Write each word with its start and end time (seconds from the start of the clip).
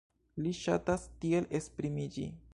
Li 0.45 0.53
ŝatas 0.61 1.05
tiel 1.21 1.51
esprimiĝi. 1.61 2.29